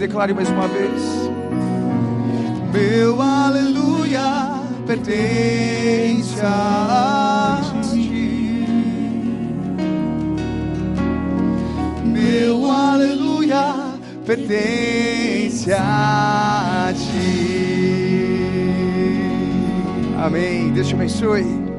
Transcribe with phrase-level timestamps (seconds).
[0.00, 1.30] declare mais uma vez.
[2.72, 8.64] Meu aleluia pertence a ti.
[12.04, 13.74] Meu aleluia
[14.24, 18.30] pertence a ti.
[20.16, 20.72] Amém.
[20.72, 21.69] Deus te abençoe.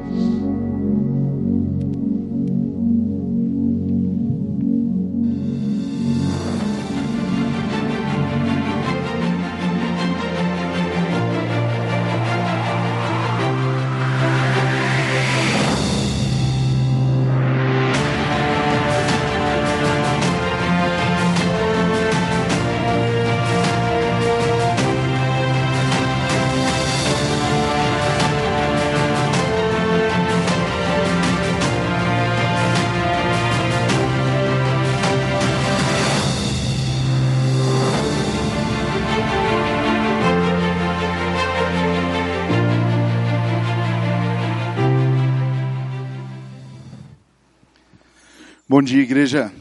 [48.72, 49.52] Bom dia, igreja.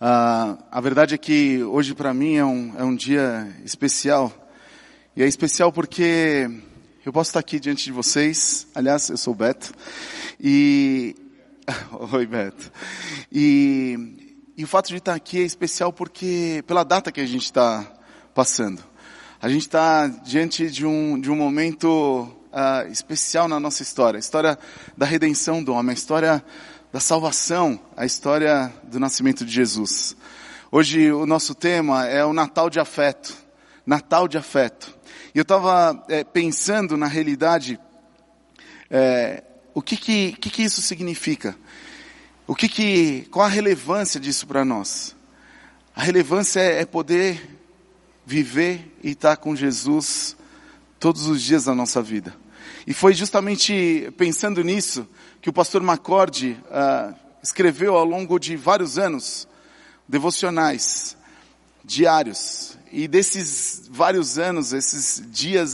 [0.00, 4.32] Ah, a verdade é que hoje para mim é um, é um dia especial.
[5.16, 6.48] E é especial porque
[7.04, 8.68] eu posso estar aqui diante de vocês.
[8.72, 9.72] Aliás, eu sou o Beto.
[10.40, 11.16] E.
[12.12, 12.70] Oi, Beto.
[13.32, 17.46] E, e o fato de estar aqui é especial porque, pela data que a gente
[17.46, 17.84] está
[18.32, 18.80] passando.
[19.42, 24.18] A gente está diante de um, de um momento uh, especial na nossa história.
[24.18, 24.56] A história
[24.96, 25.90] da redenção do homem.
[25.90, 26.44] A história
[26.94, 30.16] da salvação, a história do nascimento de Jesus.
[30.70, 33.36] Hoje o nosso tema é o Natal de afeto.
[33.84, 34.96] Natal de afeto.
[35.34, 37.80] E eu estava é, pensando na realidade,
[38.88, 39.42] é,
[39.74, 41.56] o que que, que que isso significa?
[42.46, 45.16] O que que, qual a relevância disso para nós?
[45.96, 47.58] A relevância é, é poder
[48.24, 50.36] viver e estar com Jesus
[51.00, 52.43] todos os dias da nossa vida.
[52.86, 55.08] E foi justamente pensando nisso
[55.40, 59.48] que o pastor Macorde uh, escreveu ao longo de vários anos,
[60.06, 61.16] devocionais,
[61.82, 62.76] diários.
[62.92, 65.72] E desses vários anos, esses dias,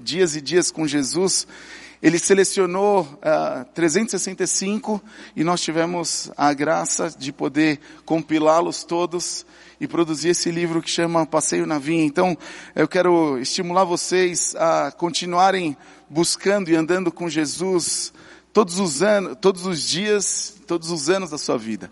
[0.00, 1.46] dias e dias com Jesus,
[2.02, 5.02] ele selecionou uh, 365
[5.36, 9.46] e nós tivemos a graça de poder compilá-los todos
[9.80, 12.04] e produzir esse livro que chama Passeio na Vinha.
[12.04, 12.36] Então,
[12.74, 15.76] eu quero estimular vocês a continuarem
[16.08, 18.12] buscando e andando com Jesus
[18.52, 21.90] todos os anos, todos os dias, todos os anos da sua vida.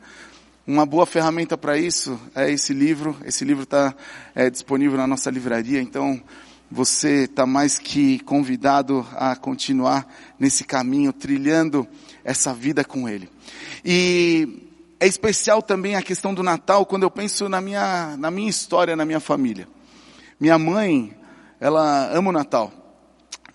[0.67, 3.17] Uma boa ferramenta para isso é esse livro.
[3.25, 3.95] Esse livro está
[4.35, 6.21] é, disponível na nossa livraria, então
[6.69, 11.87] você está mais que convidado a continuar nesse caminho, trilhando
[12.25, 13.29] essa vida com Ele.
[13.85, 14.66] E
[14.99, 18.97] é especial também a questão do Natal quando eu penso na minha, na minha história,
[18.97, 19.69] na minha família.
[20.41, 21.17] Minha mãe,
[21.61, 22.73] ela ama o Natal.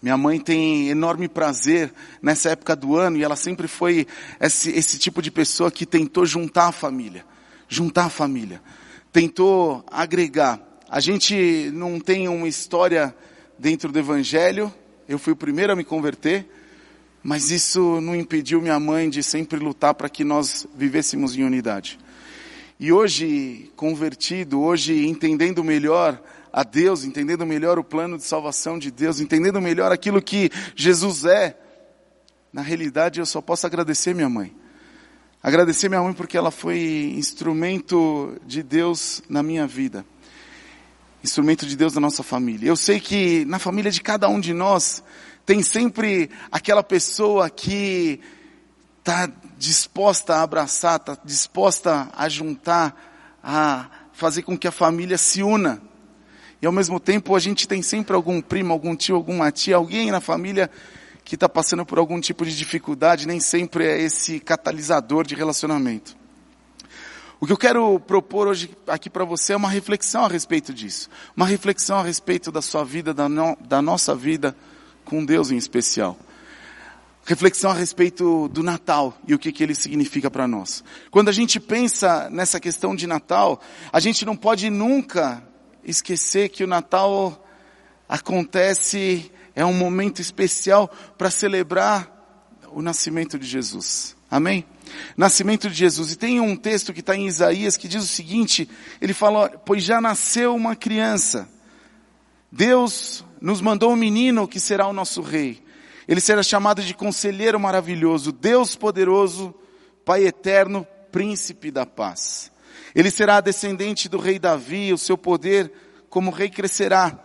[0.02, 4.08] Minha mãe tem enorme prazer nessa época do ano e ela sempre foi
[4.40, 7.24] esse, esse tipo de pessoa que tentou juntar a família.
[7.68, 8.62] Juntar a família.
[9.12, 10.60] Tentou agregar.
[10.90, 13.16] A gente não tem uma história
[13.58, 14.74] dentro do evangelho.
[15.08, 16.48] Eu fui o primeiro a me converter.
[17.24, 22.00] Mas isso não impediu minha mãe de sempre lutar para que nós vivêssemos em unidade.
[22.80, 26.22] E hoje, convertido, hoje entendendo melhor
[26.52, 31.26] a Deus, entendendo melhor o plano de salvação de Deus, entendendo melhor aquilo que Jesus
[31.26, 31.56] é,
[32.52, 34.54] na realidade eu só posso agradecer minha mãe.
[35.44, 40.06] Agradecer minha mãe porque ela foi instrumento de Deus na minha vida.
[41.24, 42.68] Instrumento de Deus na nossa família.
[42.68, 45.04] Eu sei que na família de cada um de nós
[45.46, 48.20] tem sempre aquela pessoa que
[49.00, 55.42] está disposta a abraçar, está disposta a juntar, a fazer com que a família se
[55.42, 55.82] una.
[56.62, 60.12] E ao mesmo tempo a gente tem sempre algum primo, algum tio, alguma tia, alguém
[60.12, 60.70] na família
[61.24, 66.16] que está passando por algum tipo de dificuldade, nem sempre é esse catalisador de relacionamento.
[67.40, 71.10] O que eu quero propor hoje aqui para você é uma reflexão a respeito disso.
[71.36, 74.56] Uma reflexão a respeito da sua vida, da, no, da nossa vida
[75.06, 76.18] com Deus em especial.
[77.24, 80.84] Reflexão a respeito do Natal e o que, que ele significa para nós.
[81.12, 83.62] Quando a gente pensa nessa questão de Natal,
[83.94, 85.44] a gente não pode nunca
[85.84, 87.46] esquecer que o Natal
[88.10, 92.10] acontece, é um momento especial para celebrar
[92.72, 94.16] o nascimento de Jesus.
[94.30, 94.66] Amém?
[95.16, 96.14] Nascimento de Jesus.
[96.14, 98.68] E tem um texto que está em Isaías que diz o seguinte,
[99.00, 101.48] ele fala, pois já nasceu uma criança.
[102.52, 105.62] Deus nos mandou um menino que será o nosso rei.
[106.08, 109.54] Ele será chamado de Conselheiro Maravilhoso, Deus Poderoso,
[110.06, 112.52] Pai Eterno, Príncipe da Paz.
[112.94, 115.72] Ele será descendente do rei Davi, o seu poder
[116.10, 117.18] como rei crescerá,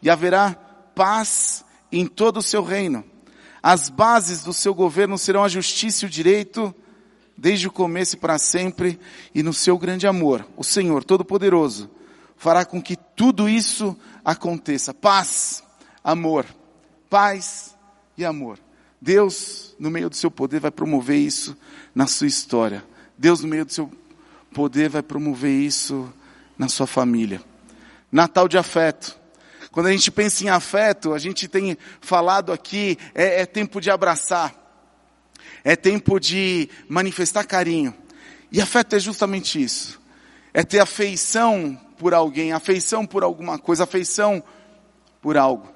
[0.00, 0.54] e haverá
[0.94, 3.04] paz em todo o seu reino.
[3.62, 6.74] As bases do seu governo serão a justiça e o direito,
[7.36, 8.98] desde o começo e para sempre,
[9.34, 11.90] e no seu grande amor, o Senhor Todo-Poderoso
[12.40, 13.94] fará com que tudo isso
[14.24, 14.94] aconteça.
[14.94, 15.62] Paz,
[16.02, 16.46] amor,
[17.10, 17.76] paz
[18.16, 18.58] e amor.
[18.98, 21.54] Deus, no meio do seu poder, vai promover isso
[21.94, 22.82] na sua história.
[23.18, 23.92] Deus, no meio do seu
[24.54, 26.10] poder, vai promover isso
[26.56, 27.42] na sua família.
[28.10, 29.14] Natal de afeto.
[29.70, 33.90] Quando a gente pensa em afeto, a gente tem falado aqui, é, é tempo de
[33.90, 34.54] abraçar.
[35.62, 37.94] É tempo de manifestar carinho.
[38.50, 40.00] E afeto é justamente isso.
[40.54, 44.42] É ter afeição por alguém, afeição por alguma coisa, afeição
[45.20, 45.68] por algo.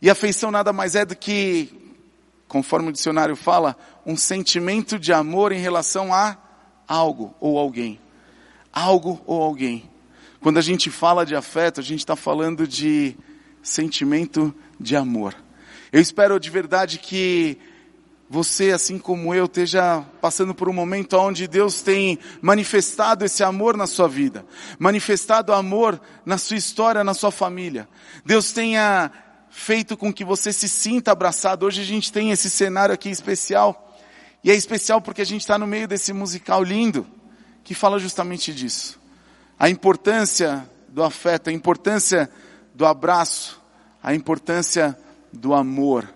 [0.00, 1.68] E afeição nada mais é do que,
[2.48, 3.76] conforme o dicionário fala,
[4.06, 6.38] um sentimento de amor em relação a
[6.88, 8.00] algo ou alguém.
[8.72, 9.90] Algo ou alguém.
[10.40, 13.14] Quando a gente fala de afeto, a gente está falando de
[13.62, 15.36] sentimento de amor.
[15.92, 17.58] Eu espero de verdade que
[18.28, 23.76] você, assim como eu, esteja passando por um momento onde Deus tem manifestado esse amor
[23.76, 24.44] na sua vida,
[24.78, 27.88] manifestado amor na sua história, na sua família.
[28.24, 29.10] Deus tenha
[29.50, 31.64] feito com que você se sinta abraçado.
[31.64, 33.96] Hoje a gente tem esse cenário aqui especial,
[34.44, 37.06] e é especial porque a gente está no meio desse musical lindo,
[37.64, 38.98] que fala justamente disso
[39.58, 42.30] a importância do afeto, a importância
[42.74, 43.60] do abraço,
[44.02, 44.96] a importância
[45.32, 46.08] do amor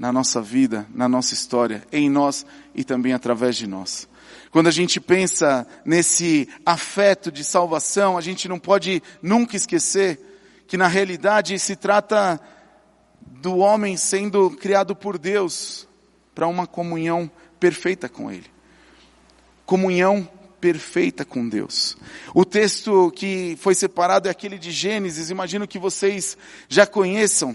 [0.00, 4.08] na nossa vida, na nossa história, em nós e também através de nós.
[4.50, 10.18] Quando a gente pensa nesse afeto de salvação, a gente não pode nunca esquecer
[10.66, 12.40] que na realidade se trata
[13.20, 15.86] do homem sendo criado por Deus
[16.34, 17.30] para uma comunhão
[17.60, 18.46] perfeita com Ele.
[19.66, 20.26] Comunhão
[20.62, 21.94] perfeita com Deus.
[22.34, 26.38] O texto que foi separado é aquele de Gênesis, imagino que vocês
[26.70, 27.54] já conheçam.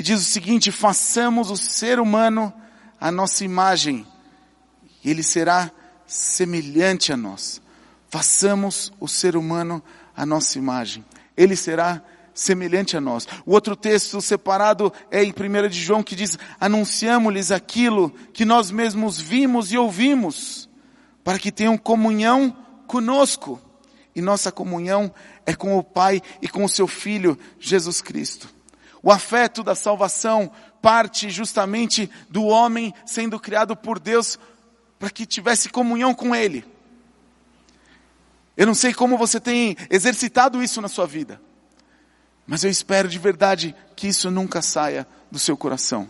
[0.00, 2.50] E diz o seguinte: façamos o ser humano
[2.98, 4.06] a nossa imagem,
[5.04, 5.70] e ele será
[6.06, 7.60] semelhante a nós.
[8.08, 9.82] Façamos o ser humano
[10.16, 11.04] a nossa imagem,
[11.36, 12.02] ele será
[12.32, 13.28] semelhante a nós.
[13.44, 18.70] O outro texto separado é em 1 de João que diz: anunciamos-lhes aquilo que nós
[18.70, 20.66] mesmos vimos e ouvimos
[21.22, 22.56] para que tenham comunhão
[22.86, 23.60] conosco.
[24.16, 25.12] E nossa comunhão
[25.44, 28.59] é com o Pai e com o seu Filho, Jesus Cristo.
[29.02, 30.50] O afeto da salvação
[30.82, 34.38] parte justamente do homem sendo criado por Deus
[34.98, 36.64] para que tivesse comunhão com Ele.
[38.56, 41.40] Eu não sei como você tem exercitado isso na sua vida,
[42.46, 46.08] mas eu espero de verdade que isso nunca saia do seu coração.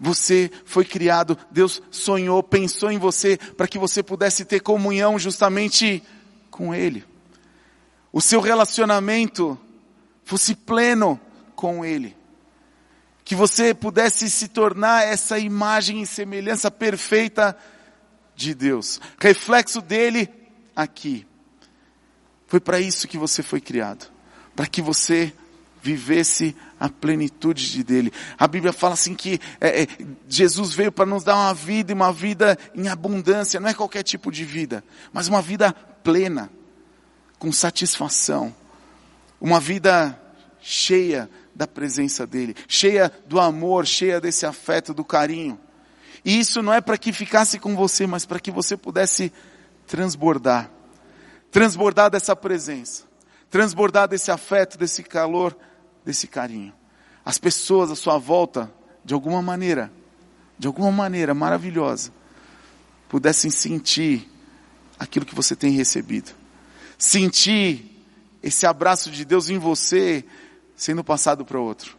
[0.00, 6.02] Você foi criado, Deus sonhou, pensou em você para que você pudesse ter comunhão justamente
[6.50, 7.04] com Ele.
[8.12, 9.58] O seu relacionamento
[10.24, 11.20] fosse pleno
[11.58, 12.16] com Ele.
[13.24, 17.58] Que você pudesse se tornar essa imagem e semelhança perfeita
[18.36, 19.00] de Deus.
[19.18, 20.30] Reflexo dele
[20.74, 21.26] aqui.
[22.46, 24.08] Foi para isso que você foi criado.
[24.54, 25.34] Para que você
[25.82, 28.12] vivesse a plenitude de dele.
[28.38, 29.86] A Bíblia fala assim que é, é,
[30.28, 33.58] Jesus veio para nos dar uma vida e uma vida em abundância.
[33.58, 36.50] Não é qualquer tipo de vida, mas uma vida plena,
[37.36, 38.54] com satisfação,
[39.40, 40.18] uma vida
[40.60, 45.58] cheia da presença dele, cheia do amor, cheia desse afeto, do carinho.
[46.24, 49.32] E isso não é para que ficasse com você, mas para que você pudesse
[49.84, 50.70] transbordar,
[51.50, 53.02] transbordar dessa presença,
[53.50, 55.56] transbordar desse afeto, desse calor
[56.04, 56.72] desse carinho.
[57.24, 58.72] As pessoas à sua volta,
[59.04, 59.90] de alguma maneira,
[60.56, 62.12] de alguma maneira maravilhosa,
[63.08, 64.30] pudessem sentir
[64.96, 66.30] aquilo que você tem recebido.
[66.96, 68.00] Sentir
[68.44, 70.24] esse abraço de Deus em você
[70.78, 71.96] sendo passado para outro.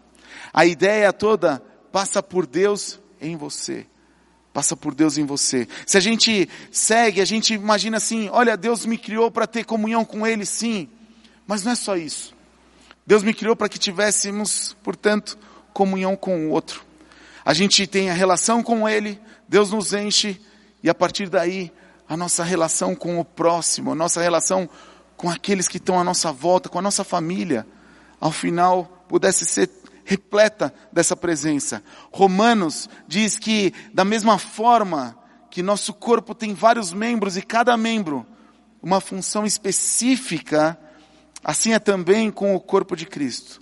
[0.54, 3.86] A ideia toda passa por Deus em você.
[4.54, 5.68] Passa por Deus em você.
[5.86, 10.04] Se a gente segue, a gente imagina assim: olha, Deus me criou para ter comunhão
[10.04, 10.90] com Ele, sim.
[11.46, 12.34] Mas não é só isso.
[13.06, 15.38] Deus me criou para que tivéssemos, portanto,
[15.74, 16.84] comunhão com o outro.
[17.44, 20.40] A gente tem a relação com Ele, Deus nos enche,
[20.82, 21.72] e a partir daí,
[22.08, 24.70] a nossa relação com o próximo, a nossa relação
[25.18, 27.66] com aqueles que estão à nossa volta, com a nossa família,
[28.20, 29.70] ao final pudesse ser
[30.04, 31.84] repleta dessa presença.
[32.12, 35.18] Romanos diz que, da mesma forma
[35.50, 38.26] que nosso corpo tem vários membros e cada membro
[38.82, 40.78] uma função específica,
[41.44, 43.62] Assim é também com o corpo de Cristo.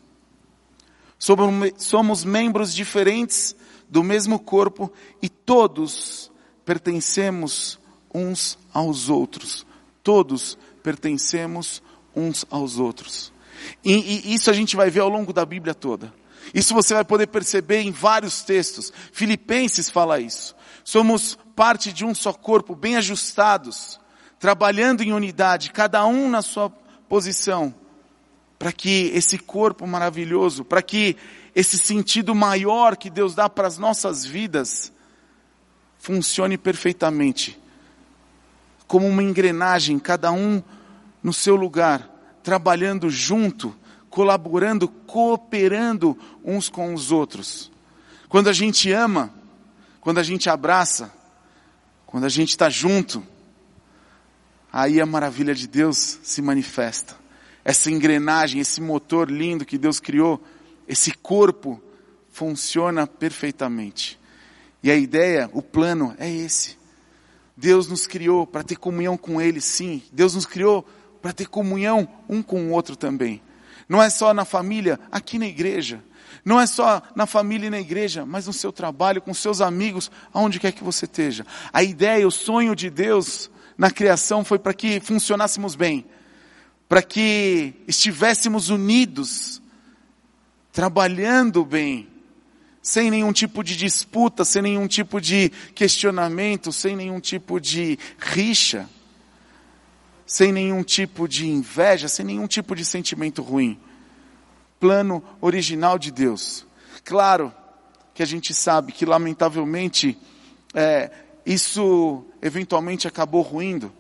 [1.19, 3.55] Somos membros diferentes
[3.89, 6.31] do mesmo corpo e todos
[6.65, 7.79] pertencemos
[8.13, 9.65] uns aos outros.
[10.03, 11.81] Todos pertencemos
[12.15, 13.31] uns aos outros.
[13.83, 16.13] E, e, isso a gente vai ver ao longo da Bíblia toda.
[16.53, 18.91] Isso você vai poder perceber em vários textos.
[19.11, 20.55] Filipenses fala isso.
[20.83, 23.99] Somos parte de um só corpo, bem ajustados,
[24.39, 26.69] trabalhando em unidade, cada um na sua
[27.09, 27.73] posição,
[28.59, 31.17] para que esse corpo maravilhoso, para que
[31.55, 34.93] esse sentido maior que Deus dá para as nossas vidas,
[35.97, 37.59] funcione perfeitamente.
[38.87, 40.61] Como uma engrenagem, cada um
[41.21, 42.09] no seu lugar,
[42.47, 43.75] trabalhando junto,
[44.09, 47.69] colaborando, cooperando uns com os outros.
[48.29, 49.33] Quando a gente ama,
[49.99, 51.13] quando a gente abraça,
[52.05, 53.21] quando a gente está junto,
[54.71, 57.17] aí a maravilha de Deus se manifesta.
[57.65, 60.41] Essa engrenagem, esse motor lindo que Deus criou,
[60.87, 61.83] esse corpo
[62.31, 64.17] funciona perfeitamente.
[64.81, 66.77] E a ideia, o plano é esse.
[67.57, 70.01] Deus nos criou para ter comunhão com Ele, sim.
[70.13, 70.87] Deus nos criou
[71.21, 73.41] para ter comunhão um com o outro também.
[73.87, 76.03] Não é só na família, aqui na igreja.
[76.43, 80.11] Não é só na família e na igreja, mas no seu trabalho, com seus amigos,
[80.33, 81.45] aonde quer que você esteja.
[81.73, 86.05] A ideia, o sonho de Deus na criação foi para que funcionássemos bem,
[86.87, 89.61] para que estivéssemos unidos,
[90.71, 92.07] trabalhando bem,
[92.81, 98.89] sem nenhum tipo de disputa, sem nenhum tipo de questionamento, sem nenhum tipo de rixa,
[100.27, 103.79] sem nenhum tipo de inveja, sem nenhum tipo de sentimento ruim
[104.79, 106.65] plano original de Deus.
[107.03, 107.53] Claro
[108.13, 110.17] que a gente sabe que, lamentavelmente,
[110.73, 111.11] é,
[111.45, 113.91] isso eventualmente acabou ruindo.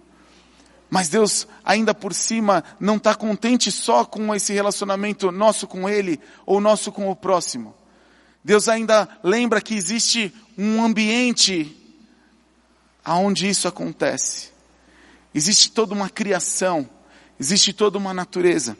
[0.89, 6.19] Mas Deus, ainda por cima, não está contente só com esse relacionamento nosso com Ele
[6.45, 7.75] ou nosso com o próximo.
[8.43, 11.75] Deus ainda lembra que existe um ambiente
[13.03, 14.56] aonde isso acontece.
[15.37, 16.89] Existe toda uma criação,
[17.39, 18.75] existe toda uma natureza.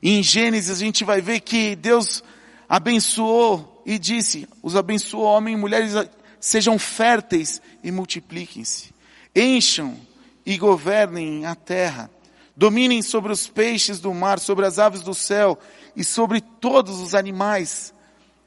[0.00, 2.22] E em Gênesis a gente vai ver que Deus
[2.68, 5.92] abençoou e disse, os abençoou homens e mulheres,
[6.38, 8.94] sejam férteis e multipliquem-se.
[9.34, 9.98] Encham
[10.46, 12.08] e governem a terra.
[12.56, 15.58] Dominem sobre os peixes do mar, sobre as aves do céu
[15.96, 17.92] e sobre todos os animais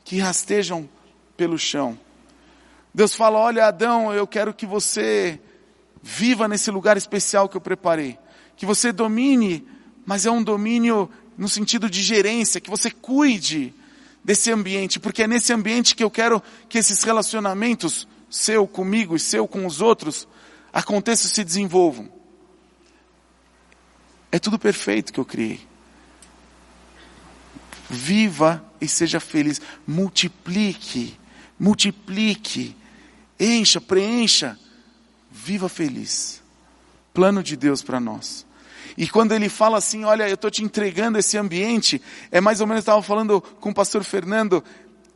[0.05, 0.89] que rastejam
[1.35, 1.99] pelo chão.
[2.93, 5.37] Deus fala, olha Adão, eu quero que você
[6.03, 8.19] viva nesse lugar especial que eu preparei.
[8.57, 9.65] Que você domine,
[10.05, 13.73] mas é um domínio no sentido de gerência, que você cuide
[14.23, 19.19] desse ambiente, porque é nesse ambiente que eu quero que esses relacionamentos, seu comigo e
[19.19, 20.27] seu com os outros,
[20.71, 22.11] aconteçam e se desenvolvam.
[24.31, 25.61] É tudo perfeito que eu criei.
[27.89, 29.61] Viva e seja feliz.
[29.87, 31.17] Multiplique,
[31.59, 32.75] multiplique,
[33.39, 34.57] encha, preencha.
[35.35, 36.43] Viva feliz.
[37.11, 38.45] Plano de Deus para nós.
[38.95, 41.99] E quando ele fala assim, olha, eu estou te entregando esse ambiente,
[42.31, 44.63] é mais ou menos, estava falando com o pastor Fernando,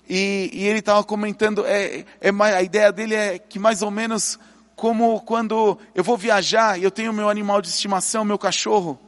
[0.09, 4.39] e, e ele estava comentando, é, é, a ideia dele é que mais ou menos
[4.75, 8.99] como quando eu vou viajar e eu tenho meu animal de estimação, meu cachorro,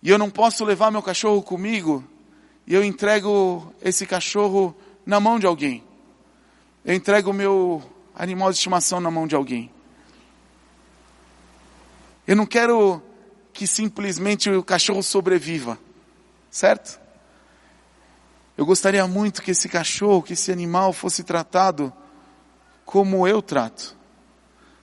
[0.00, 2.04] e eu não posso levar meu cachorro comigo,
[2.68, 5.82] e eu entrego esse cachorro na mão de alguém.
[6.84, 7.82] Eu entrego o meu
[8.14, 9.70] animal de estimação na mão de alguém.
[12.28, 13.02] Eu não quero
[13.54, 15.78] que simplesmente o cachorro sobreviva,
[16.50, 17.00] certo?
[18.54, 21.90] Eu gostaria muito que esse cachorro, que esse animal fosse tratado
[22.84, 23.96] como eu trato,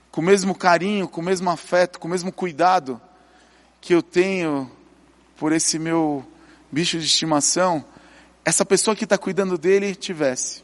[0.09, 2.99] com o mesmo carinho, com o mesmo afeto, com o mesmo cuidado
[3.79, 4.71] que eu tenho
[5.37, 6.25] por esse meu
[6.71, 7.85] bicho de estimação,
[8.43, 10.63] essa pessoa que está cuidando dele tivesse.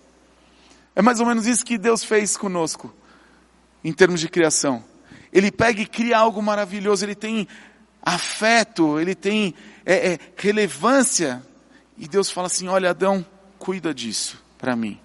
[0.95, 2.91] É mais ou menos isso que Deus fez conosco,
[3.83, 4.89] em termos de criação.
[5.31, 7.47] Ele pega e cria algo maravilhoso, ele tem
[8.01, 9.53] afeto, ele tem
[9.85, 11.41] é, é, relevância.
[11.97, 13.25] E Deus fala assim: olha, Adão,
[13.57, 14.99] cuida disso para mim.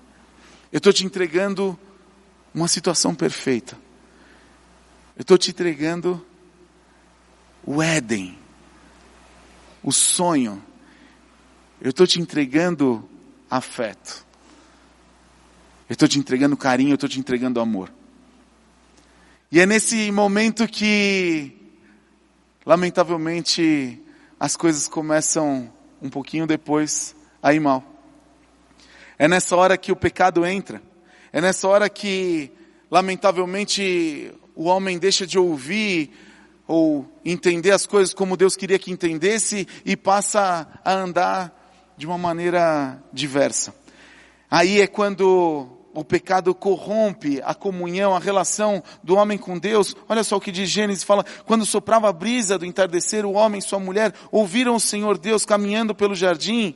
[0.72, 1.78] Eu estou te entregando
[2.52, 3.78] uma situação perfeita.
[5.16, 6.24] Eu estou te entregando
[7.64, 8.38] o Éden,
[9.82, 10.62] o sonho.
[11.80, 13.08] Eu estou te entregando
[13.50, 14.26] afeto.
[15.88, 17.92] Eu estou te entregando carinho, eu estou te entregando amor.
[19.50, 21.56] E é nesse momento que
[22.66, 24.02] lamentavelmente,
[24.40, 25.72] as coisas começam
[26.02, 27.82] um pouquinho depois a ir mal.
[29.16, 30.82] É nessa hora que o pecado entra.
[31.32, 32.50] É nessa hora que,
[32.90, 36.10] lamentavelmente, o homem deixa de ouvir
[36.66, 41.54] ou entender as coisas como Deus queria que entendesse e passa a andar
[41.96, 43.72] de uma maneira diversa.
[44.50, 49.96] Aí é quando o pecado corrompe a comunhão, a relação do homem com Deus.
[50.06, 53.60] Olha só o que diz Gênesis, fala, quando soprava a brisa do entardecer, o homem
[53.60, 56.74] e sua mulher ouviram o Senhor Deus caminhando pelo jardim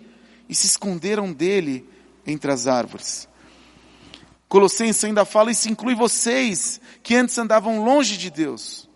[0.49, 1.87] e se esconderam dele
[2.27, 3.29] entre as árvores.
[4.49, 8.89] Colossenses ainda fala, isso inclui vocês, que antes andavam longe de Deus.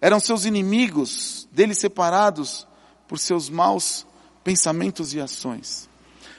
[0.00, 2.68] Eram seus inimigos, dele separados
[3.08, 4.06] por seus maus
[4.44, 5.90] pensamentos e ações.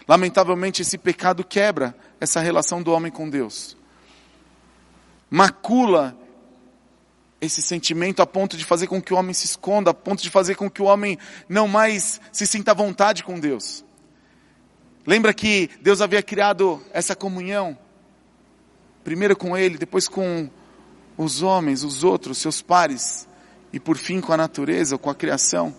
[0.07, 3.77] Lamentavelmente esse pecado quebra essa relação do homem com Deus.
[5.29, 6.17] Macula
[7.41, 10.29] esse sentimento a ponto de fazer com que o homem se esconda, a ponto de
[10.29, 11.17] fazer com que o homem
[11.49, 13.83] não mais se sinta à vontade com Deus.
[15.05, 17.77] Lembra que Deus havia criado essa comunhão,
[19.03, 20.49] primeiro com Ele, depois com
[21.17, 23.27] os homens, os outros, seus pares,
[23.73, 25.75] e por fim com a natureza, com a criação.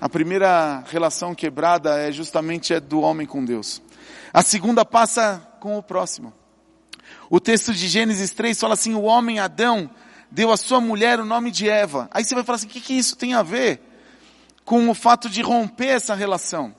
[0.00, 3.82] A primeira relação quebrada é justamente é do homem com Deus.
[4.32, 6.32] A segunda passa com o próximo.
[7.28, 9.90] O texto de Gênesis 3 fala assim: o homem Adão
[10.30, 12.08] deu à sua mulher o nome de Eva.
[12.12, 13.82] Aí você vai falar assim: o que, que isso tem a ver
[14.64, 16.74] com o fato de romper essa relação?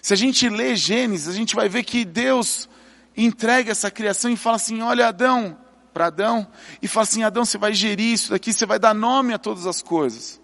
[0.00, 2.70] Se a gente lê Gênesis, a gente vai ver que Deus
[3.14, 5.58] entrega essa criação e fala assim: olha, Adão,
[5.92, 6.46] para Adão,
[6.80, 9.66] e fala assim: Adão, você vai gerir isso daqui, você vai dar nome a todas
[9.66, 10.40] as coisas.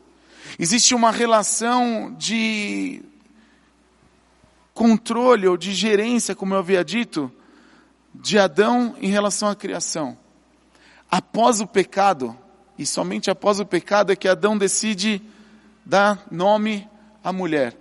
[0.59, 3.03] Existe uma relação de
[4.75, 7.31] controle ou de gerência, como eu havia dito,
[8.15, 10.17] de Adão em relação à criação.
[11.11, 12.37] Após o pecado,
[12.79, 15.23] e somente após o pecado é que Adão decide
[15.85, 16.89] dar nome
[17.23, 17.77] à mulher.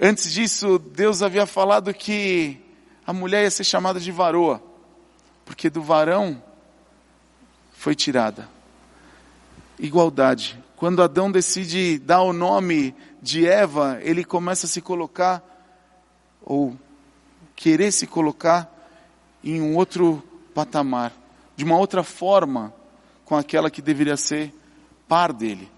[0.00, 2.60] Antes disso, Deus havia falado que
[3.06, 4.62] a mulher ia ser chamada de varoa,
[5.44, 6.42] porque do varão
[7.72, 8.48] foi tirada.
[9.78, 10.58] Igualdade.
[10.76, 15.42] Quando Adão decide dar o nome de Eva, ele começa a se colocar,
[16.42, 16.76] ou
[17.54, 18.70] querer se colocar,
[19.42, 20.22] em um outro
[20.54, 21.12] patamar,
[21.56, 22.74] de uma outra forma
[23.24, 24.52] com aquela que deveria ser
[25.08, 25.70] par dele.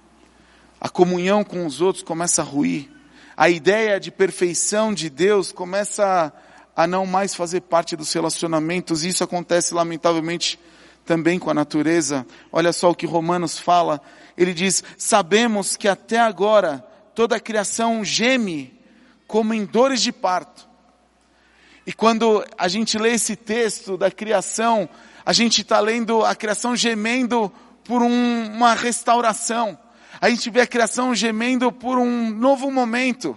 [0.81, 2.91] A comunhão com os outros começa a ruir.
[3.37, 6.33] A ideia de perfeição de Deus começa
[6.75, 9.05] a, não mais fazer parte dos relacionamentos.
[9.05, 10.59] Isso acontece lamentavelmente
[11.05, 12.27] também com a natureza.
[12.53, 14.01] Olha só o que Romanos fala.
[14.39, 16.79] Ele diz: Sabemos que até agora
[17.13, 18.79] toda a criação geme
[19.27, 20.69] como em dores de parto.
[21.85, 24.89] E quando a gente lê esse texto da criação,
[25.27, 29.77] a gente está lendo a criação gemendo por um, uma restauração.
[30.21, 33.37] A gente vê a criação gemendo por um novo momento.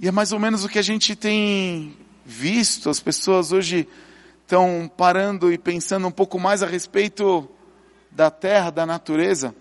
[0.00, 2.88] E é mais ou menos o que a gente tem visto.
[2.88, 3.86] As pessoas hoje
[4.42, 7.48] estão parando e pensando um pouco mais a respeito
[8.14, 9.54] da terra, da natureza,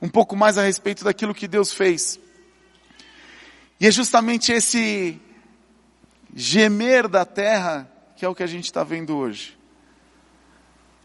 [0.00, 2.20] um pouco mais a respeito daquilo que Deus fez.
[3.80, 5.20] E é justamente esse
[6.34, 9.56] gemer da terra que é o que a gente está vendo hoje.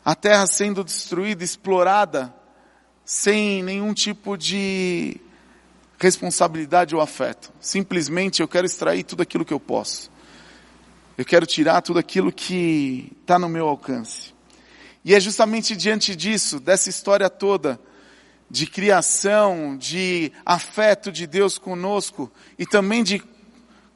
[0.04, 2.34] A terra sendo destruída, explorada,
[3.04, 5.20] sem nenhum tipo de
[6.00, 7.52] responsabilidade ou afeto.
[7.60, 10.10] Simplesmente eu quero extrair tudo aquilo que eu posso.
[11.18, 14.34] Eu quero tirar tudo aquilo que está no meu alcance.
[15.04, 17.80] E é justamente diante disso, dessa história toda,
[18.50, 23.24] de criação, de afeto de Deus conosco e também de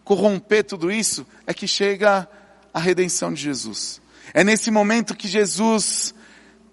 [0.03, 2.27] corromper tudo isso, é que chega
[2.73, 4.01] a redenção de Jesus.
[4.33, 6.15] É nesse momento que Jesus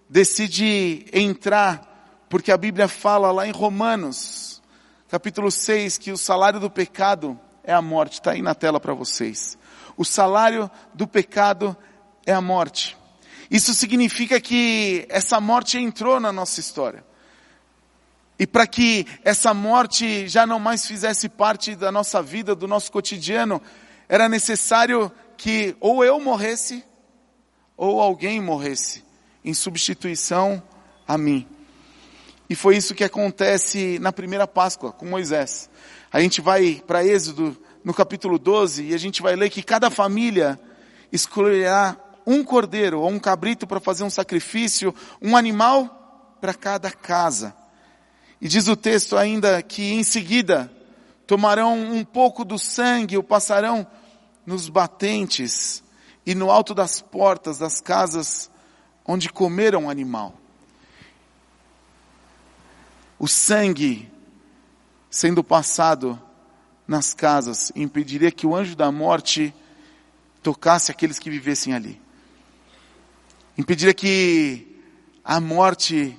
[0.09, 4.63] decide entrar, porque a Bíblia fala lá em Romanos,
[5.09, 8.15] capítulo 6, que o salário do pecado é a morte.
[8.15, 9.59] Está aí na tela para vocês.
[9.97, 11.77] O salário do pecado
[12.25, 12.97] é a morte.
[13.53, 17.05] Isso significa que essa morte entrou na nossa história.
[18.39, 22.91] E para que essa morte já não mais fizesse parte da nossa vida, do nosso
[22.91, 23.61] cotidiano,
[24.09, 26.83] era necessário que ou eu morresse,
[27.77, 29.05] ou alguém morresse,
[29.45, 30.63] em substituição
[31.07, 31.47] a mim.
[32.49, 35.69] E foi isso que acontece na primeira Páscoa com Moisés.
[36.11, 39.91] A gente vai para Êxodo no capítulo 12 e a gente vai ler que cada
[39.91, 40.59] família
[41.13, 47.55] escolherá um cordeiro ou um cabrito para fazer um sacrifício, um animal para cada casa.
[48.41, 50.71] E diz o texto ainda que em seguida
[51.27, 53.87] tomarão um pouco do sangue, o passarão
[54.45, 55.83] nos batentes
[56.27, 58.51] e no alto das portas das casas
[59.07, 60.35] onde comeram o animal.
[63.19, 64.11] O sangue
[65.11, 66.21] sendo passado
[66.87, 69.55] nas casas impediria que o anjo da morte
[70.43, 72.01] tocasse aqueles que vivessem ali.
[73.57, 74.81] Impediria que
[75.25, 76.19] a morte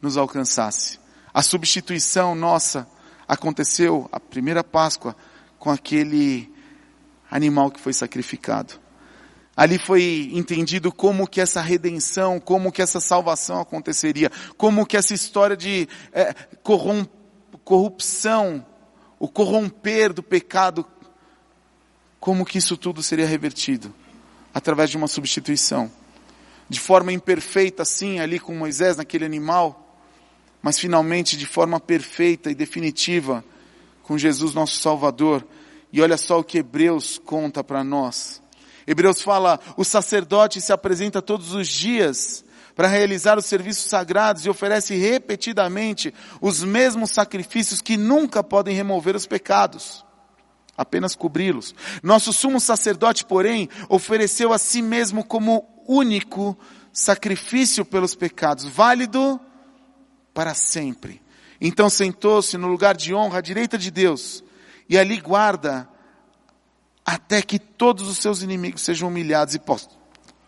[0.00, 0.98] nos alcançasse.
[1.32, 2.88] A substituição nossa
[3.28, 5.14] aconteceu a primeira Páscoa
[5.58, 6.50] com aquele
[7.30, 8.74] animal que foi sacrificado.
[9.56, 15.14] Ali foi entendido como que essa redenção, como que essa salvação aconteceria, como que essa
[15.14, 16.34] história de é,
[17.64, 18.64] corrupção,
[19.18, 20.86] o corromper do pecado,
[22.20, 23.94] como que isso tudo seria revertido
[24.52, 25.90] através de uma substituição,
[26.68, 29.98] de forma imperfeita, sim, ali com Moisés naquele animal,
[30.62, 33.44] mas finalmente de forma perfeita e definitiva
[34.02, 35.46] com Jesus nosso Salvador.
[35.92, 38.42] E olha só o que Hebreus conta para nós
[38.86, 42.44] Hebreus fala, o sacerdote se apresenta todos os dias
[42.76, 49.16] para realizar os serviços sagrados e oferece repetidamente os mesmos sacrifícios que nunca podem remover
[49.16, 50.04] os pecados,
[50.76, 51.74] apenas cobri-los.
[52.02, 56.56] Nosso sumo sacerdote, porém, ofereceu a si mesmo como único
[56.92, 59.40] sacrifício pelos pecados, válido
[60.32, 61.22] para sempre.
[61.60, 64.44] Então sentou-se no lugar de honra à direita de Deus
[64.88, 65.88] e ali guarda
[67.04, 69.96] até que todos os seus inimigos sejam humilhados e postos,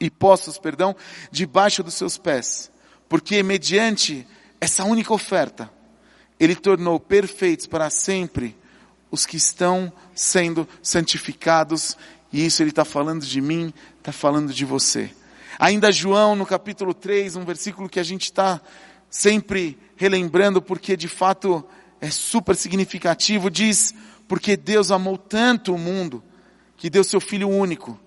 [0.00, 0.94] e postos, perdão,
[1.30, 2.70] debaixo dos seus pés.
[3.08, 4.26] Porque mediante
[4.60, 5.70] essa única oferta,
[6.38, 8.56] ele tornou perfeitos para sempre
[9.10, 11.96] os que estão sendo santificados,
[12.32, 15.10] e isso ele está falando de mim, está falando de você.
[15.58, 18.60] Ainda João, no capítulo 3, um versículo que a gente está
[19.10, 21.64] sempre relembrando, porque de fato
[22.00, 23.92] é super significativo, diz,
[24.28, 26.22] porque Deus amou tanto o mundo,
[26.76, 27.98] que deu seu Filho único,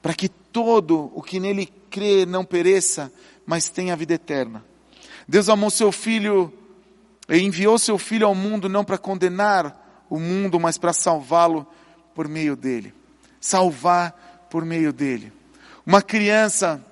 [0.00, 3.12] para que todo o que nele crê não pereça,
[3.44, 4.64] mas tenha vida eterna.
[5.28, 6.50] Deus amou seu Filho
[7.28, 11.66] e enviou seu Filho ao mundo não para condenar o mundo, mas para salvá-lo
[12.14, 12.94] por meio dele.
[13.38, 15.35] Salvar por meio dele.
[15.86, 16.84] Uma criança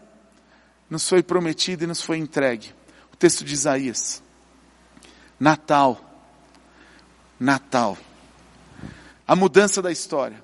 [0.88, 2.72] nos foi prometida e nos foi entregue.
[3.12, 4.22] O texto de Isaías.
[5.38, 6.00] Natal.
[7.40, 7.98] Natal.
[9.26, 10.40] A mudança da história.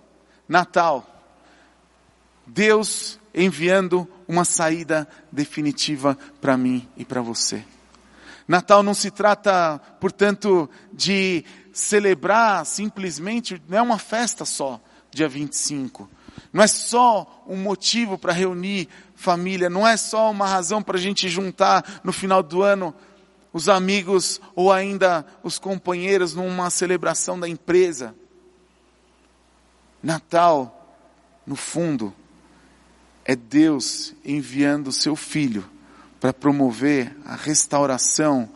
[0.49, 1.07] Natal.
[2.45, 7.65] Deus enviando uma saída definitiva para mim e para você.
[8.49, 14.81] Natal não se trata, portanto, de celebrar simplesmente, não é uma festa só,
[15.13, 16.11] dia 25.
[16.53, 21.01] Não é só um motivo para reunir família, não é só uma razão para a
[21.01, 22.95] gente juntar no final do ano
[23.53, 28.15] os amigos ou ainda os companheiros numa celebração da empresa.
[30.03, 30.97] Natal,
[31.47, 32.15] no fundo,
[33.25, 35.69] é Deus enviando o seu Filho
[36.19, 38.49] para promover a restauração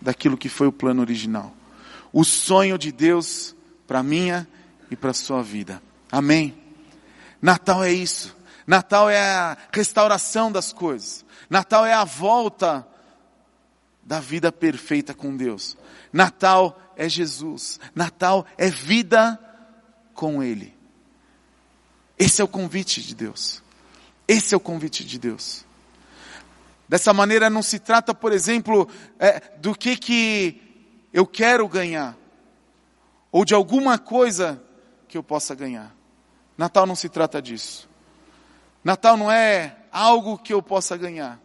[0.00, 1.54] daquilo que foi o plano original.
[2.12, 3.54] O sonho de Deus
[3.86, 4.46] para minha
[4.90, 5.82] e para sua vida.
[6.14, 6.56] Amém.
[7.42, 8.36] Natal é isso.
[8.64, 11.24] Natal é a restauração das coisas.
[11.50, 12.86] Natal é a volta
[14.00, 15.76] da vida perfeita com Deus.
[16.12, 17.80] Natal é Jesus.
[17.96, 19.36] Natal é vida
[20.14, 20.72] com Ele.
[22.16, 23.60] Esse é o convite de Deus.
[24.28, 25.64] Esse é o convite de Deus.
[26.88, 32.16] Dessa maneira não se trata, por exemplo, é, do que que eu quero ganhar,
[33.32, 34.62] ou de alguma coisa
[35.08, 35.92] que eu possa ganhar.
[36.56, 37.88] Natal não se trata disso.
[38.82, 41.40] Natal não é algo que eu possa ganhar,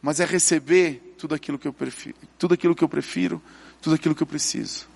[0.00, 3.42] mas é receber tudo aquilo que eu prefiro, tudo aquilo que eu prefiro,
[3.80, 4.86] tudo aquilo que eu preciso.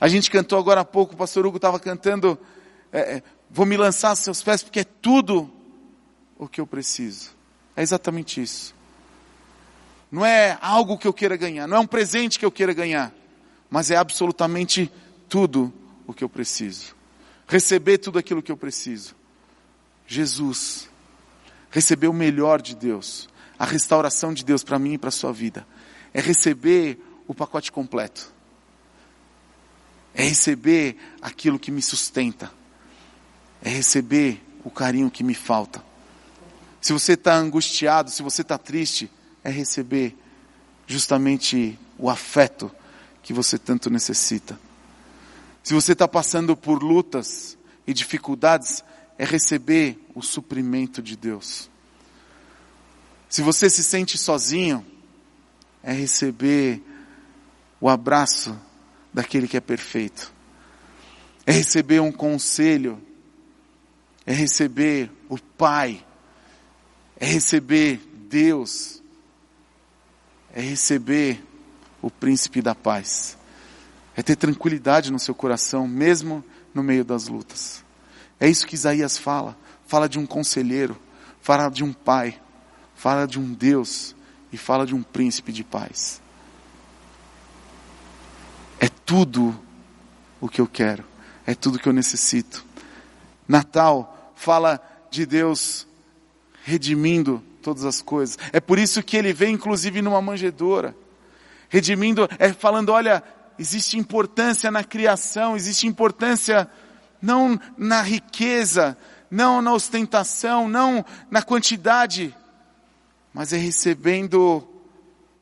[0.00, 2.38] A gente cantou agora há pouco, o pastor Hugo estava cantando,
[2.92, 5.50] é, é, vou me lançar aos seus pés porque é tudo
[6.38, 7.30] o que eu preciso.
[7.76, 8.74] É exatamente isso.
[10.10, 13.12] Não é algo que eu queira ganhar, não é um presente que eu queira ganhar,
[13.68, 14.90] mas é absolutamente
[15.28, 15.72] tudo
[16.06, 16.99] o que eu preciso.
[17.50, 19.14] Receber tudo aquilo que eu preciso.
[20.06, 20.88] Jesus.
[21.70, 23.28] Receber o melhor de Deus.
[23.58, 25.66] A restauração de Deus para mim e para a sua vida.
[26.14, 28.32] É receber o pacote completo
[30.14, 32.50] é receber aquilo que me sustenta,
[33.62, 35.82] é receber o carinho que me falta.
[36.80, 39.10] Se você está angustiado, se você está triste,
[39.44, 40.16] é receber
[40.86, 42.70] justamente o afeto
[43.22, 44.58] que você tanto necessita.
[45.62, 48.82] Se você está passando por lutas e dificuldades,
[49.18, 51.70] é receber o suprimento de Deus.
[53.28, 54.84] Se você se sente sozinho,
[55.82, 56.82] é receber
[57.80, 58.58] o abraço
[59.12, 60.32] daquele que é perfeito.
[61.46, 63.00] É receber um conselho,
[64.26, 66.04] é receber o Pai,
[67.16, 69.02] é receber Deus,
[70.52, 71.44] é receber
[72.00, 73.36] o Príncipe da Paz,
[74.16, 76.44] é ter tranquilidade no seu coração, mesmo
[76.74, 77.84] no meio das lutas.
[78.38, 79.56] É isso que Isaías fala.
[79.86, 80.96] Fala de um conselheiro,
[81.40, 82.40] fala de um pai,
[82.94, 84.14] fala de um Deus
[84.52, 86.20] e fala de um príncipe de paz
[89.10, 89.60] tudo
[90.40, 91.02] o que eu quero,
[91.44, 92.64] é tudo que eu necessito.
[93.48, 95.84] Natal fala de Deus
[96.62, 98.38] redimindo todas as coisas.
[98.52, 100.94] É por isso que ele vem, inclusive, numa manjedoura.
[101.68, 103.20] Redimindo, é falando, olha,
[103.60, 106.66] existe importância na criação, existe importância
[107.20, 108.96] não na riqueza,
[109.30, 112.34] não na ostentação, não na quantidade,
[113.34, 114.66] mas é recebendo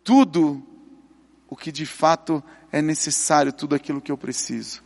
[0.02, 0.60] tudo
[1.48, 4.82] o que de fato é necessário, tudo aquilo que eu preciso.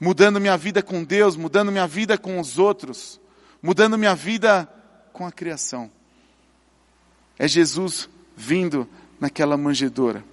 [0.00, 3.20] Mudando minha vida com Deus, mudando minha vida com os outros,
[3.62, 4.66] mudando minha vida
[5.12, 5.90] com a criação.
[7.38, 8.88] É Jesus vindo
[9.20, 10.24] naquela manjedoura.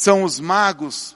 [0.00, 1.14] São os magos,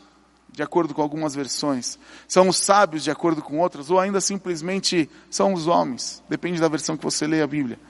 [0.53, 1.99] de acordo com algumas versões.
[2.29, 6.23] São os sábios, de acordo com outras, ou ainda simplesmente são os homens.
[6.29, 7.81] Depende da versão que você lê a Bíblia.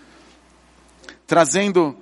[1.26, 1.98] Trazendo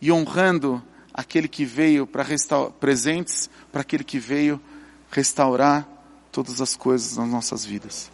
[0.00, 0.82] e honrando
[1.14, 4.60] aquele que veio para restaurar, presentes para aquele que veio
[5.08, 5.88] restaurar
[6.32, 8.10] todas as coisas nas nossas vidas.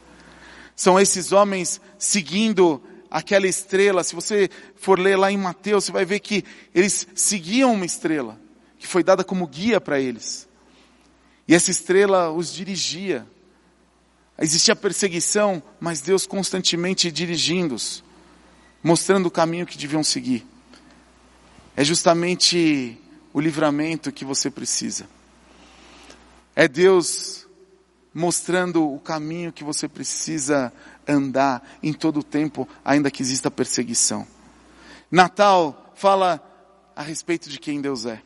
[0.76, 2.78] São esses homens seguindo
[3.10, 4.04] aquela estrela.
[4.04, 8.41] Se você for ler lá em Mateus, você vai ver que eles seguiam uma estrela
[8.82, 10.48] que foi dada como guia para eles.
[11.46, 13.24] E essa estrela os dirigia.
[14.36, 18.02] Existia perseguição, mas Deus constantemente dirigindo-os,
[18.82, 20.44] mostrando o caminho que deviam seguir.
[21.76, 22.98] É justamente
[23.32, 25.08] o livramento que você precisa.
[26.56, 27.46] É Deus
[28.12, 30.72] mostrando o caminho que você precisa
[31.06, 34.26] andar em todo o tempo, ainda que exista perseguição.
[35.08, 36.42] Natal fala
[36.96, 38.20] a respeito de quem Deus é.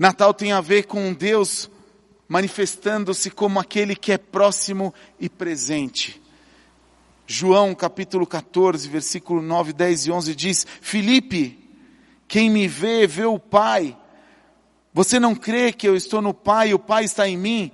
[0.00, 1.70] Natal tem a ver com Deus
[2.26, 6.22] manifestando-se como aquele que é próximo e presente.
[7.26, 11.58] João capítulo 14, versículo 9, 10 e 11 diz: Filipe,
[12.26, 13.94] quem me vê, vê o Pai.
[14.94, 17.70] Você não crê que eu estou no Pai o Pai está em mim?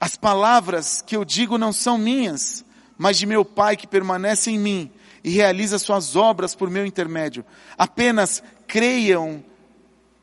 [0.00, 2.64] As palavras que eu digo não são minhas,
[2.96, 4.90] mas de meu Pai que permanece em mim
[5.22, 7.44] e realiza suas obras por meu intermédio.
[7.76, 9.44] Apenas creiam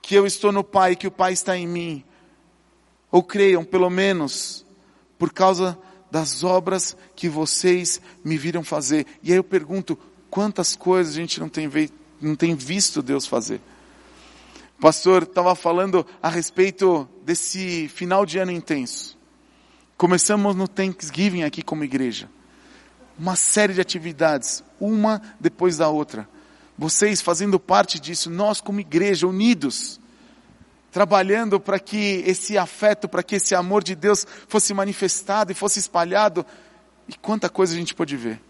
[0.10, 2.04] que eu estou no Pai que o Pai está em mim
[3.12, 4.66] ou creiam, pelo menos,
[5.20, 5.78] por causa
[6.10, 9.06] das obras que vocês me viram fazer.
[9.22, 9.96] E aí eu pergunto,
[10.28, 11.70] quantas coisas a gente não tem,
[12.20, 13.62] não tem visto Deus fazer?
[14.80, 19.16] O pastor estava falando a respeito desse final de ano intenso.
[19.96, 22.28] Começamos no Thanksgiving aqui como igreja.
[23.16, 26.28] Uma série de atividades, uma depois da outra.
[26.76, 29.99] Vocês fazendo parte disso, nós como igreja, unidos
[30.92, 35.80] trabalhando para que esse afeto, para que esse amor de Deus fosse manifestado e fosse
[35.80, 36.46] espalhado.
[37.08, 38.42] E quanta coisa a gente pôde ver.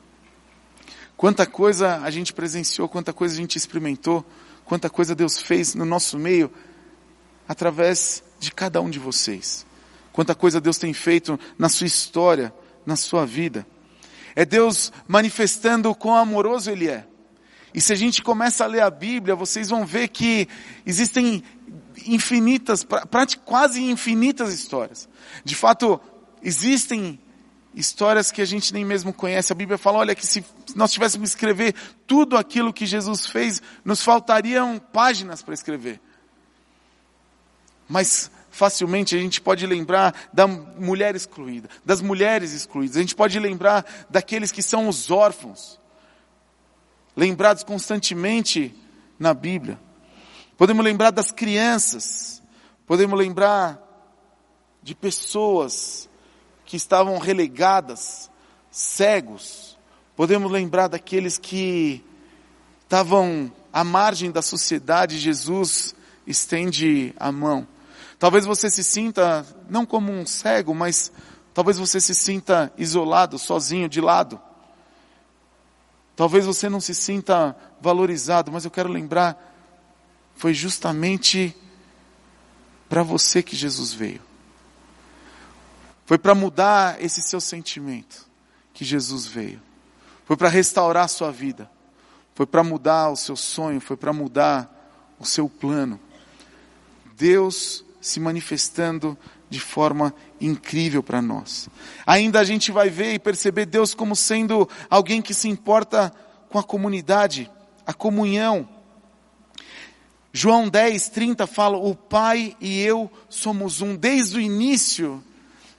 [1.17, 4.25] Quanta coisa a gente presenciou, quanta coisa a gente experimentou,
[4.63, 6.49] quanta coisa Deus fez no nosso meio
[7.47, 9.65] através de cada um de vocês.
[10.13, 12.53] Quanta coisa Deus tem feito na sua história,
[12.85, 13.67] na sua vida.
[14.35, 17.05] É Deus manifestando o quão amoroso Ele é.
[17.73, 20.47] E se a gente começa a ler a Bíblia, vocês vão ver que
[20.85, 21.43] existem
[22.05, 22.85] infinitas,
[23.45, 25.07] quase infinitas histórias.
[25.43, 25.99] De fato,
[26.41, 27.19] existem
[27.73, 29.51] histórias que a gente nem mesmo conhece.
[29.51, 30.43] A Bíblia fala, olha, que se
[30.75, 31.75] nós tivéssemos que escrever
[32.07, 35.99] tudo aquilo que Jesus fez, nos faltariam páginas para escrever.
[37.87, 42.97] Mas facilmente a gente pode lembrar da mulher excluída, das mulheres excluídas.
[42.97, 45.79] A gente pode lembrar daqueles que são os órfãos,
[47.15, 48.75] lembrados constantemente
[49.17, 49.79] na Bíblia.
[50.59, 52.43] Podemos lembrar das crianças,
[52.85, 53.81] podemos lembrar
[54.83, 56.09] de pessoas
[56.65, 58.29] que estavam relegadas,
[58.69, 59.79] cegos,
[60.17, 62.03] podemos lembrar daqueles que
[62.83, 65.95] estavam à margem da sociedade, Jesus
[66.27, 67.65] estende a mão.
[68.19, 71.09] Talvez você se sinta não como um cego, mas
[71.53, 74.37] talvez você se sinta isolado, sozinho, de lado.
[76.17, 79.48] Talvez você não se sinta valorizado, mas eu quero lembrar
[80.39, 81.53] foi justamente
[82.87, 84.21] para você que Jesus veio.
[86.05, 88.25] Foi para mudar esse seu sentimento
[88.73, 89.61] que Jesus veio.
[90.23, 91.69] Foi para restaurar a sua vida.
[92.33, 94.73] Foi para mudar o seu sonho, foi para mudar
[95.19, 95.99] o seu plano.
[97.17, 99.17] Deus se manifestando
[99.49, 101.67] de forma incrível para nós.
[102.07, 106.13] Ainda a gente vai ver e perceber Deus como sendo alguém que se importa
[106.49, 107.51] com a comunidade,
[107.85, 108.78] a comunhão.
[110.31, 113.95] João 10, 30 fala: O Pai e eu somos um.
[113.95, 115.23] Desde o início,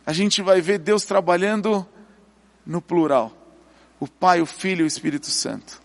[0.05, 1.87] a gente vai ver Deus trabalhando
[2.67, 3.33] no plural:
[3.99, 5.81] o Pai, o Filho e o Espírito Santo.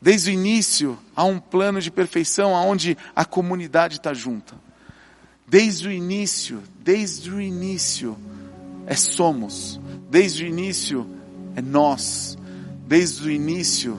[0.00, 4.54] Desde o início, há um plano de perfeição onde a comunidade está junta.
[5.46, 8.16] Desde o início, desde o início,
[8.86, 9.80] é somos.
[10.10, 11.08] Desde o início,
[11.54, 12.36] é nós.
[12.86, 13.98] desde o início,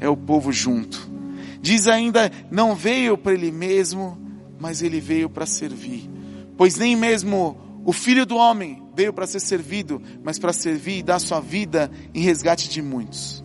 [0.00, 1.17] é o povo junto.
[1.60, 4.18] Diz ainda: não veio para ele mesmo,
[4.58, 6.08] mas ele veio para servir.
[6.56, 11.02] Pois nem mesmo o filho do homem veio para ser servido, mas para servir e
[11.02, 13.44] dar sua vida em resgate de muitos.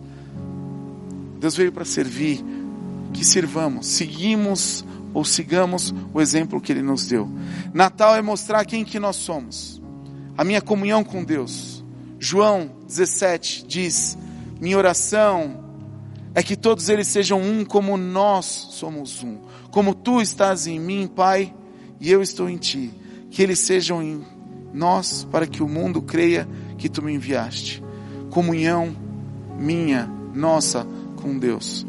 [1.38, 2.44] Deus veio para servir,
[3.12, 7.30] que sirvamos, seguimos ou sigamos o exemplo que Ele nos deu.
[7.72, 9.80] Natal é mostrar quem que nós somos,
[10.36, 11.84] a minha comunhão com Deus.
[12.18, 14.18] João 17 diz:
[14.60, 15.63] minha oração
[16.34, 19.38] é que todos eles sejam um como nós somos um.
[19.70, 21.54] Como tu estás em mim, Pai,
[22.00, 22.92] e eu estou em ti.
[23.30, 24.24] Que eles sejam em
[24.72, 27.82] nós para que o mundo creia que tu me enviaste.
[28.30, 28.96] Comunhão
[29.56, 31.86] minha, nossa com Deus.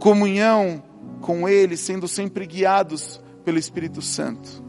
[0.00, 0.82] Comunhão
[1.20, 4.64] com Ele, sendo sempre guiados pelo Espírito Santo.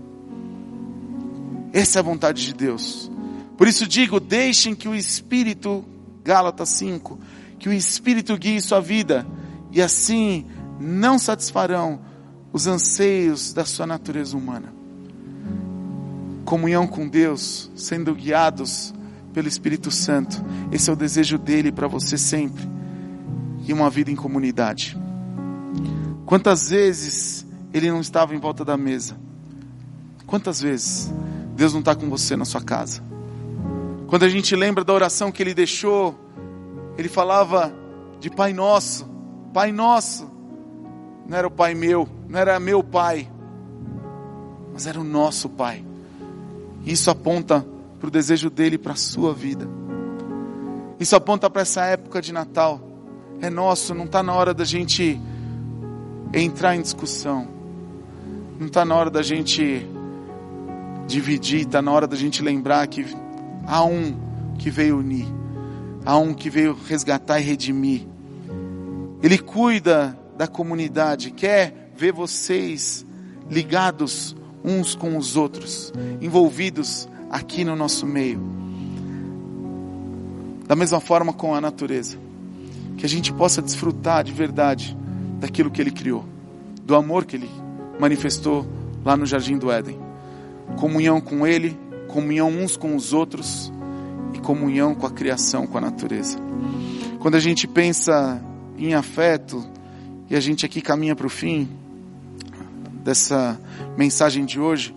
[1.73, 3.11] Essa é a vontade de Deus.
[3.57, 5.83] Por isso digo: deixem que o Espírito,
[6.23, 7.19] Gálatas 5,
[7.59, 9.25] que o Espírito guie sua vida,
[9.71, 10.45] e assim
[10.79, 11.99] não satisfarão
[12.53, 14.73] os anseios da sua natureza humana.
[16.45, 18.93] Comunhão com Deus, sendo guiados
[19.33, 22.67] pelo Espírito Santo, esse é o desejo dele para você sempre,
[23.65, 24.97] e uma vida em comunidade.
[26.25, 29.17] Quantas vezes ele não estava em volta da mesa?
[30.25, 31.13] Quantas vezes
[31.55, 33.01] Deus não está com você na sua casa?
[34.07, 36.17] Quando a gente lembra da oração que ele deixou
[36.97, 37.71] ele falava
[38.19, 39.07] de Pai Nosso,
[39.53, 40.27] Pai Nosso.
[41.27, 43.29] Não era o Pai meu, não era meu Pai,
[44.73, 45.85] mas era o nosso Pai.
[46.85, 47.65] Isso aponta
[47.99, 49.67] para o desejo dele para a sua vida.
[50.99, 52.81] Isso aponta para essa época de Natal.
[53.41, 55.19] É nosso, não está na hora da gente
[56.33, 57.47] entrar em discussão.
[58.57, 59.85] Não está na hora da gente
[61.05, 63.05] dividir, está na hora da gente lembrar que
[63.67, 64.15] há um
[64.57, 65.36] que veio unir
[66.07, 68.07] a um que veio resgatar e redimir.
[69.21, 73.05] Ele cuida da comunidade, quer ver vocês
[73.51, 75.91] ligados uns com os outros,
[76.21, 78.39] envolvidos aqui no nosso meio.
[80.65, 82.17] Da mesma forma com a natureza,
[82.95, 84.97] que a gente possa desfrutar de verdade
[85.41, 86.23] daquilo que Ele criou,
[86.83, 87.49] do amor que Ele
[87.99, 88.65] manifestou
[89.03, 89.99] lá no Jardim do Éden.
[90.79, 93.73] Comunhão com Ele, comunhão uns com os outros
[94.33, 96.37] e comunhão com a criação, com a natureza.
[97.19, 98.41] Quando a gente pensa
[98.77, 99.65] em afeto,
[100.29, 101.69] e a gente aqui caminha para o fim
[103.03, 103.59] dessa
[103.97, 104.93] mensagem de hoje,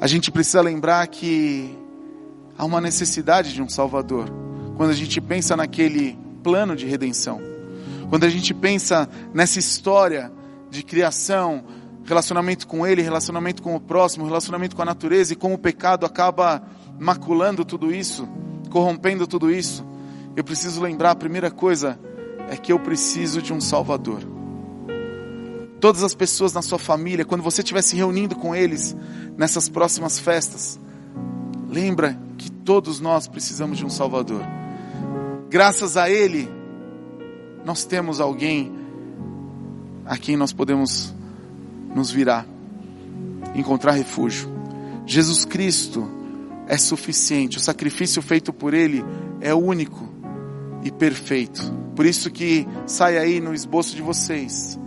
[0.00, 1.76] a gente precisa lembrar que
[2.58, 4.28] há uma necessidade de um Salvador.
[4.76, 7.40] Quando a gente pensa naquele plano de redenção,
[8.08, 10.30] quando a gente pensa nessa história
[10.70, 11.64] de criação,
[12.04, 16.04] relacionamento com Ele, relacionamento com o próximo, relacionamento com a natureza e como o pecado
[16.04, 16.62] acaba
[16.98, 18.28] maculando tudo isso,
[18.70, 19.84] corrompendo tudo isso,
[20.34, 21.98] eu preciso lembrar, a primeira coisa
[22.50, 24.20] é que eu preciso de um Salvador.
[25.80, 28.96] Todas as pessoas na sua família, quando você estiver se reunindo com eles
[29.36, 30.78] nessas próximas festas,
[31.68, 34.42] lembra que todos nós precisamos de um Salvador.
[35.48, 36.48] Graças a Ele,
[37.64, 38.72] nós temos alguém
[40.04, 41.14] a quem nós podemos
[41.94, 42.46] nos virar,
[43.54, 44.48] encontrar refúgio.
[45.06, 46.15] Jesus Cristo
[46.66, 47.56] é suficiente.
[47.56, 49.04] O sacrifício feito por Ele
[49.40, 50.08] é único
[50.82, 51.62] e perfeito.
[51.94, 54.78] Por isso que sai aí no esboço de vocês,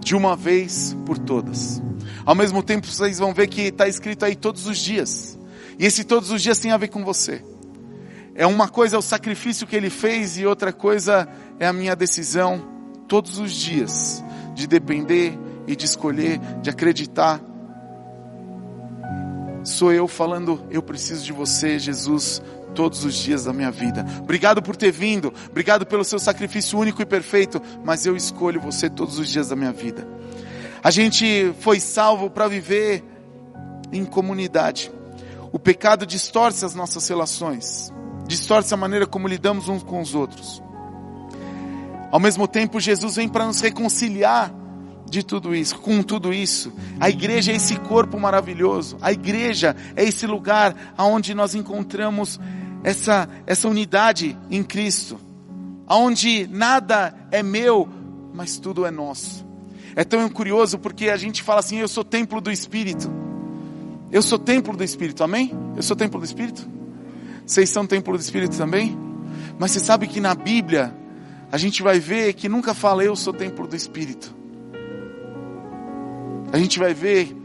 [0.00, 1.82] de uma vez por todas.
[2.24, 5.38] Ao mesmo tempo vocês vão ver que está escrito aí todos os dias.
[5.78, 7.42] E esse todos os dias tem a ver com você.
[8.34, 11.94] É uma coisa é o sacrifício que ele fez e outra coisa é a minha
[11.94, 12.62] decisão
[13.06, 17.40] todos os dias de depender e de escolher, de acreditar
[19.64, 22.42] sou eu falando, eu preciso de você, Jesus,
[22.74, 24.04] todos os dias da minha vida.
[24.20, 28.90] Obrigado por ter vindo, obrigado pelo seu sacrifício único e perfeito, mas eu escolho você
[28.90, 30.06] todos os dias da minha vida.
[30.82, 33.02] A gente foi salvo para viver
[33.90, 34.92] em comunidade.
[35.50, 37.92] O pecado distorce as nossas relações,
[38.26, 40.62] distorce a maneira como lidamos uns com os outros.
[42.10, 44.54] Ao mesmo tempo, Jesus vem para nos reconciliar
[45.14, 46.72] de tudo isso, com tudo isso.
[46.98, 48.98] A igreja é esse corpo maravilhoso.
[49.00, 52.40] A igreja é esse lugar aonde nós encontramos
[52.82, 55.18] essa essa unidade em Cristo.
[55.86, 57.88] Aonde nada é meu,
[58.34, 59.46] mas tudo é nosso.
[59.94, 63.08] É tão curioso porque a gente fala assim: eu sou templo do Espírito.
[64.10, 65.52] Eu sou templo do Espírito, amém?
[65.76, 66.68] Eu sou templo do Espírito?
[67.46, 68.98] Vocês são templo do Espírito também?
[69.58, 70.92] Mas você sabe que na Bíblia
[71.52, 74.43] a gente vai ver que nunca fala eu sou templo do Espírito
[76.54, 77.36] a gente vai ver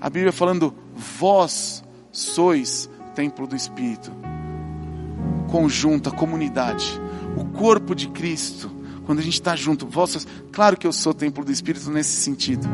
[0.00, 4.12] a Bíblia falando: vós sois templo do Espírito.
[5.50, 7.00] Conjunta, comunidade.
[7.36, 8.70] o corpo de Cristo,
[9.04, 12.68] quando a gente está junto, vossas, claro que eu sou templo do Espírito nesse sentido,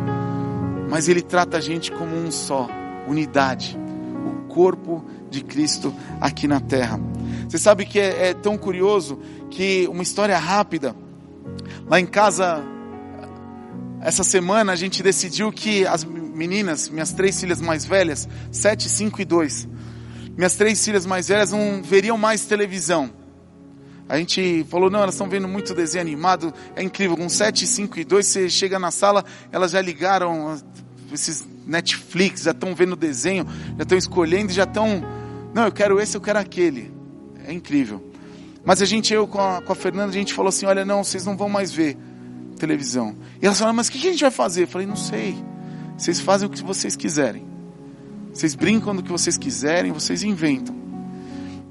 [0.91, 2.69] mas Ele trata a gente como um só,
[3.09, 3.79] unidade,
[4.27, 7.01] o corpo de Cristo aqui na terra.
[7.49, 9.19] Você sabe que é, é tão curioso
[9.51, 10.95] que uma história rápida,
[11.87, 12.63] lá em casa,
[14.01, 19.21] essa semana a gente decidiu que as meninas, minhas três filhas mais velhas, sete, cinco
[19.21, 19.69] e dois,
[20.37, 23.11] minhas três filhas mais velhas não veriam mais televisão.
[24.09, 28.01] A gente falou, não, elas estão vendo muito desenho animado, é incrível, com 7, 5
[28.01, 30.61] e 2, você chega na sala, elas já ligaram
[31.13, 33.47] esses Netflix, já estão vendo desenho,
[33.77, 35.05] já estão escolhendo, já estão,
[35.55, 36.93] não, eu quero esse, eu quero aquele.
[37.47, 38.05] É incrível.
[38.65, 41.05] Mas a gente, eu com a, com a Fernanda, a gente falou assim, olha, não,
[41.05, 41.97] vocês não vão mais ver
[42.61, 43.17] televisão.
[43.41, 44.65] E elas falaram, mas o que, a gente vai fazer?
[44.65, 45.37] Eu falei, não sei.
[45.97, 47.45] Vocês fazem o que vocês quiserem.
[48.33, 50.75] Vocês brincam do que vocês quiserem, vocês inventam.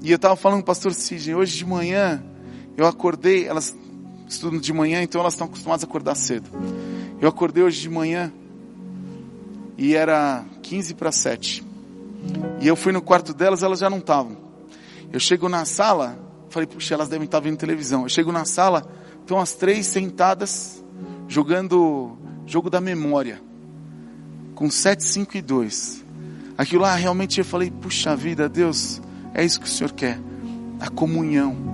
[0.02, 2.22] E eu estava falando com o pastor Sidney, hoje de manhã,
[2.76, 3.74] eu acordei, elas
[4.28, 6.48] estudam de manhã, então elas estão acostumadas a acordar cedo.
[7.20, 8.32] Eu acordei hoje de manhã
[9.76, 11.64] e era 15 para 7.
[12.60, 14.36] E eu fui no quarto delas, elas já não estavam.
[15.12, 16.18] Eu chego na sala,
[16.48, 18.02] falei, puxa, elas devem estar vendo televisão.
[18.02, 18.86] Eu chego na sala,
[19.20, 20.79] estão as três sentadas,
[21.30, 23.40] jogando jogo da memória,
[24.56, 26.04] com 7, 5 e 2.
[26.58, 29.00] Aquilo lá realmente eu falei, puxa vida, Deus,
[29.32, 30.20] é isso que o Senhor quer.
[30.80, 31.70] A comunhão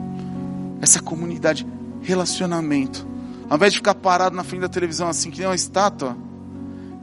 [0.78, 1.66] essa comunidade,
[2.02, 3.06] relacionamento.
[3.48, 6.14] Ao invés de ficar parado na frente da televisão assim, que nem uma estátua,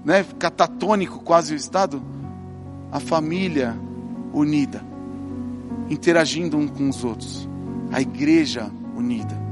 [0.05, 2.01] né, catatônico quase o estado,
[2.91, 3.75] a família
[4.31, 4.85] unida,
[5.89, 7.49] interagindo um com os outros,
[7.91, 9.42] a igreja unida.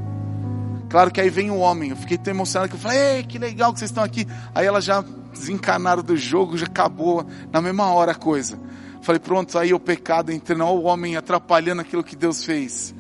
[0.92, 3.40] Claro que aí vem o homem, eu fiquei tão emocionado que eu falei, ei, que
[3.40, 4.28] legal que vocês estão aqui.
[4.54, 8.60] Aí elas já desencanaram do jogo, já acabou na mesma hora a coisa.
[9.02, 12.94] Falei, pronto, aí o pecado entrando, o homem atrapalhando aquilo que Deus fez.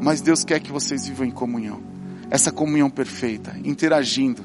[0.00, 1.82] Mas Deus quer que vocês vivam em comunhão.
[2.30, 4.44] Essa comunhão perfeita, interagindo,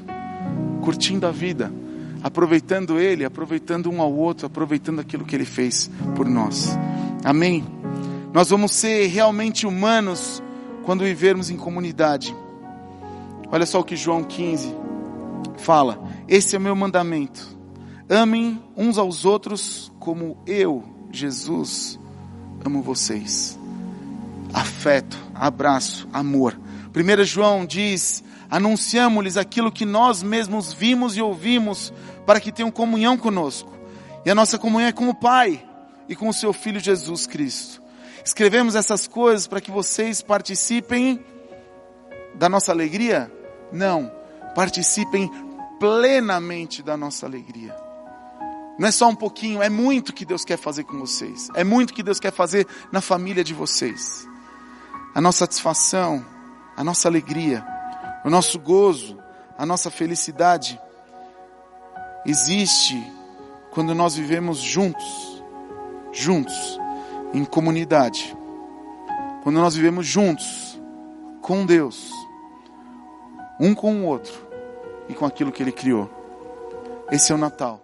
[0.80, 1.72] curtindo a vida,
[2.20, 6.76] aproveitando Ele, aproveitando um ao outro, aproveitando aquilo que Ele fez por nós.
[7.22, 7.64] Amém?
[8.32, 10.42] Nós vamos ser realmente humanos
[10.84, 12.34] quando vivermos em comunidade.
[13.50, 14.74] Olha só o que João 15
[15.58, 17.56] fala: Esse é o meu mandamento.
[18.08, 21.98] Amem uns aos outros como eu, Jesus,
[22.64, 23.58] amo vocês
[24.52, 26.58] afeto, abraço, amor.
[26.94, 31.92] 1 João diz: anunciamos-lhes aquilo que nós mesmos vimos e ouvimos,
[32.26, 33.72] para que tenham comunhão conosco.
[34.24, 35.64] E a nossa comunhão é com o Pai
[36.08, 37.81] e com o seu Filho Jesus Cristo.
[38.24, 41.24] Escrevemos essas coisas para que vocês participem
[42.34, 43.30] da nossa alegria?
[43.72, 44.10] Não,
[44.54, 45.30] participem
[45.78, 47.74] plenamente da nossa alegria.
[48.78, 51.48] Não é só um pouquinho, é muito que Deus quer fazer com vocês.
[51.54, 54.26] É muito que Deus quer fazer na família de vocês
[55.14, 56.24] a nossa satisfação,
[56.76, 57.64] a nossa alegria,
[58.24, 59.18] o nosso gozo,
[59.58, 60.80] a nossa felicidade
[62.24, 62.96] existe
[63.72, 65.42] quando nós vivemos juntos,
[66.12, 66.78] juntos,
[67.34, 68.36] em comunidade.
[69.42, 70.80] Quando nós vivemos juntos
[71.40, 72.12] com Deus,
[73.58, 74.46] um com o outro
[75.08, 76.08] e com aquilo que Ele criou.
[77.10, 77.81] Esse é o Natal.